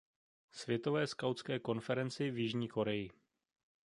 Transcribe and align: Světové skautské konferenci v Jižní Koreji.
Světové 0.51 1.07
skautské 1.07 1.59
konferenci 1.59 2.31
v 2.31 2.37
Jižní 2.37 2.67
Koreji. 2.67 3.09